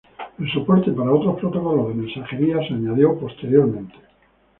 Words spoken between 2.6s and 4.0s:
se añadió más adelante.